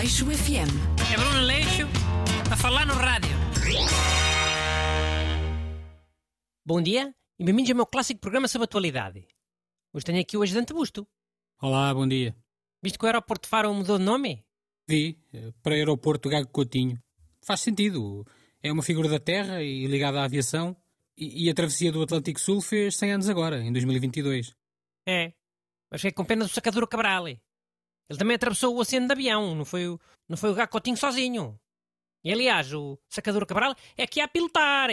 [0.00, 0.72] Aleixo FM.
[1.12, 1.86] É Bruno Leixo
[2.50, 3.36] a falar no rádio.
[6.64, 9.28] Bom dia e bem-vindos ao meu clássico programa sobre atualidade.
[9.92, 11.06] Hoje tenho aqui o ajudante Busto.
[11.60, 12.34] Olá, bom dia.
[12.82, 14.42] Visto que o aeroporto de Faro mudou de nome?
[14.88, 16.98] Vi, eh, para aeroporto Gago Coutinho.
[17.44, 18.26] Faz sentido.
[18.62, 20.74] É uma figura da terra e ligada à aviação.
[21.14, 24.56] E, e a travessia do Atlântico Sul fez 100 anos agora, em 2022.
[25.06, 25.34] É.
[25.90, 27.26] Mas fiquei com pena do sacador Cabral.
[28.10, 31.58] Ele também atravessou o oceano de avião, não foi, o- não foi o Gacotinho sozinho.
[32.24, 34.90] E aliás, o sacador Cabral é que ia pilotar.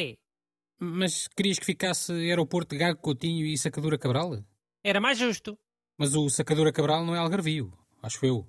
[0.80, 4.38] Mas querias que ficasse aeroporto Gago Coutinho e Sacadura Cabral?
[4.84, 5.58] Era mais justo.
[5.98, 8.48] Mas o Sacadura Cabral não é Algarvio, acho eu.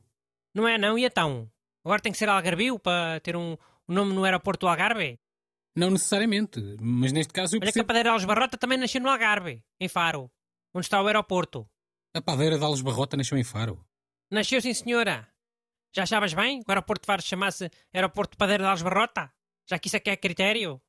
[0.55, 0.99] Não é não?
[0.99, 1.51] E então?
[1.85, 3.53] Agora tem que ser Algarvio para ter um,
[3.89, 5.19] um nome no aeroporto do Algarve?
[5.75, 7.87] Não necessariamente, mas neste caso eu Olha que a percebo...
[7.87, 10.31] padeira Alves Barrota também nasceu no Algarve, em Faro,
[10.75, 11.67] onde está o aeroporto.
[12.15, 13.83] A padeira de Alves Barrota nasceu em Faro.
[14.31, 15.27] Nasceu sim, senhora.
[15.95, 18.83] Já achavas bem que o aeroporto de Faro se chamasse Aeroporto de Padeira de Alves
[18.83, 19.33] Barrota?
[19.67, 20.81] Já que isso é que é critério?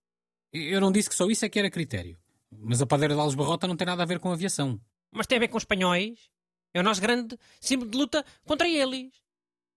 [0.52, 2.18] Eu não disse que só isso é que era critério.
[2.52, 4.80] Mas a padeira de Alves Barrota não tem nada a ver com aviação.
[5.12, 6.30] Mas tem a ver com os espanhóis.
[6.74, 9.12] É o nosso grande símbolo de luta contra eles.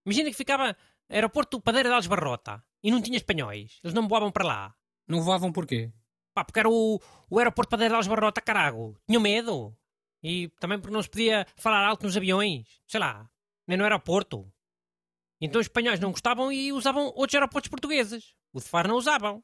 [0.05, 0.77] Imagina que ficava
[1.09, 3.79] Aeroporto de Padeira de Alves Barrota e não tinha espanhóis.
[3.85, 4.75] Eles não voavam para lá.
[5.07, 5.93] Não voavam porquê?
[6.35, 8.99] Pá, porque era o, o aeroporto de Padeira de Alves Barrota, carago.
[9.07, 9.77] Tinham medo.
[10.23, 12.67] E também porque não se podia falar alto nos aviões.
[12.89, 13.29] Sei lá,
[13.67, 14.53] nem no aeroporto.
[15.41, 18.35] Então os espanhóis não gostavam e usavam outros aeroportos portugueses.
[18.53, 19.43] O de Faro não usavam.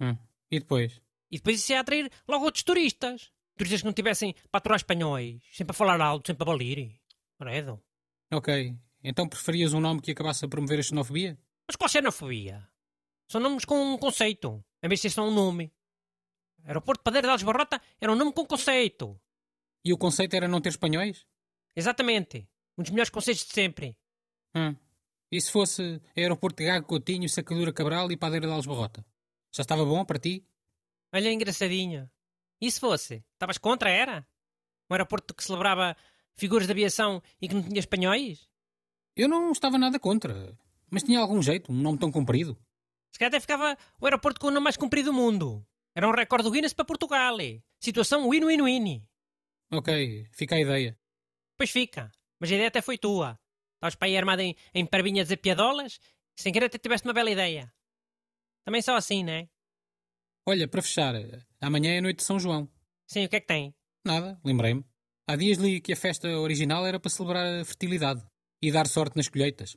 [0.00, 0.16] Hum.
[0.50, 1.00] E depois?
[1.30, 3.32] E depois isso ia atrair logo outros turistas.
[3.56, 5.42] Turistas que não tivessem para aturar espanhóis.
[5.52, 7.00] Sempre a falar alto, sempre a balir.
[7.38, 7.82] Credo.
[8.32, 8.76] Ok.
[9.02, 11.38] Então preferias um nome que acabasse a promover a xenofobia?
[11.66, 12.68] Mas qual xenofobia?
[13.28, 14.64] São nomes com um conceito.
[14.82, 15.72] Em vez de ser só um nome.
[16.64, 19.20] Aeroporto de Padeira de Alves Barrota era um nome com conceito.
[19.84, 21.26] E o conceito era não ter espanhóis?
[21.76, 22.48] Exatamente.
[22.76, 23.96] Um dos melhores conceitos de sempre.
[24.54, 24.74] Hum.
[25.30, 28.68] E se fosse aeroporto de Gago Coutinho, Sacadura Cabral e Padeira de Alves?
[29.52, 30.46] Já estava bom para ti?
[31.12, 32.10] Olha, engraçadinho.
[32.60, 33.24] E se fosse?
[33.32, 34.26] Estavas contra, era?
[34.90, 35.96] Um aeroporto que celebrava
[36.36, 38.48] figuras de aviação e que não tinha espanhóis?
[39.16, 40.56] Eu não estava nada contra.
[40.90, 42.56] Mas tinha algum jeito, um nome tão comprido.
[43.12, 45.64] Se calhar até ficava o aeroporto com o nome mais comprido do mundo.
[45.94, 47.40] Era um recorde do Guinness para Portugal.
[47.40, 47.62] eh.
[47.80, 49.06] Situação win-win-win.
[49.72, 50.98] Ok, fica a ideia.
[51.56, 52.10] Pois fica.
[52.44, 53.40] Mas a ideia até foi tua.
[53.76, 55.98] Estavas para aí armado em, em parvinha a piadolas
[56.36, 57.72] e sem querer até tiveste uma bela ideia.
[58.66, 59.48] Também só assim, né?
[60.46, 61.14] Olha, para fechar,
[61.58, 62.70] amanhã é a noite de São João.
[63.06, 63.74] Sim, o que é que tem?
[64.04, 64.84] Nada, lembrei-me.
[65.26, 68.22] Há dias li que a festa original era para celebrar a fertilidade
[68.60, 69.74] e dar sorte nas colheitas.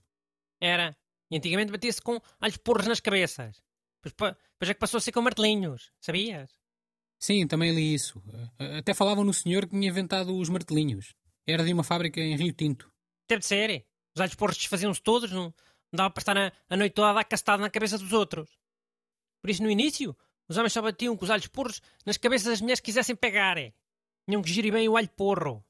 [0.59, 0.93] Era.
[1.31, 3.63] E antigamente batia-se com alhos porros nas cabeças.
[4.01, 4.13] Pois,
[4.59, 5.89] pois é que passou a ser com martelinhos.
[6.01, 6.51] Sabias?
[7.17, 8.21] Sim, também li isso.
[8.77, 11.15] Até falavam no senhor que tinha inventado os martelinhos.
[11.47, 12.91] Era de uma fábrica em Rio Tinto.
[13.27, 13.85] Deve de ser.
[14.15, 15.31] Os alhos porros desfaziam-se todos.
[15.31, 15.53] Não, não
[15.93, 18.49] dava para estar a, a noite toda a dar castado na cabeça dos outros.
[19.41, 20.15] Por isso, no início,
[20.49, 23.57] os homens só batiam com os alhos porros nas cabeças das mulheres que quisessem pegar.
[23.57, 23.73] eh.
[24.27, 25.63] Tinham que gerir bem o alho porro.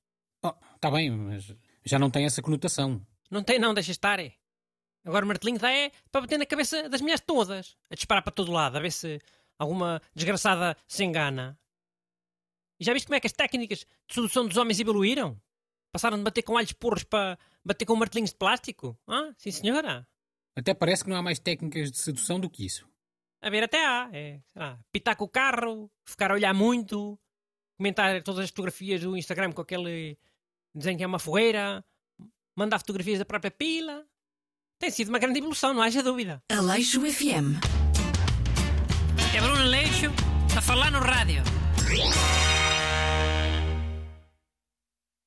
[0.43, 1.53] Oh, está bem, mas
[1.85, 3.05] já não tem essa conotação.
[3.29, 4.19] Não tem não, deixa estar.
[4.19, 4.33] É.
[5.05, 7.77] Agora o martelinho dá é para bater na cabeça das mulheres todas.
[7.89, 9.19] A disparar para todo lado, a ver se
[9.59, 11.59] alguma desgraçada se engana.
[12.79, 15.39] E já viste como é que as técnicas de sedução dos homens evoluíram?
[15.97, 18.95] Passaram de bater com alhos porros para bater com martelinhos de plástico?
[19.07, 20.07] Ah, sim senhora.
[20.55, 22.87] Até parece que não há mais técnicas de sedução do que isso.
[23.41, 24.07] A ver, até há.
[24.13, 27.17] É, sei lá, pitar com o carro, ficar a olhar muito,
[27.79, 30.19] comentar todas as fotografias do Instagram com aquele
[30.71, 31.83] desenho que é uma fogueira,
[32.55, 34.05] mandar fotografias da própria pila.
[34.77, 36.43] Tem sido uma grande evolução, não haja dúvida.
[36.51, 37.57] Aleixo FM.
[39.35, 40.11] É Bruno Leixo
[40.55, 41.41] a falar no rádio.